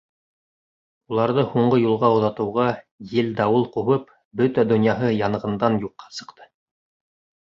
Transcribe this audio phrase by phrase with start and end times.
[1.13, 2.65] Уларҙы һуңғы юлға оҙатыуға,
[3.11, 4.09] ел-дауыл ҡубып,
[4.41, 6.53] бөтә донъяһы янғындан юҡҡа сыҡты.